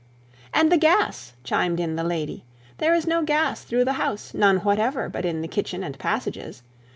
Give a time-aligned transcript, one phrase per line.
[0.51, 2.43] 'And the gas,' chimed in the lady;
[2.79, 6.63] 'there is no gas through the house, none whatever, but in the kitchen and passages.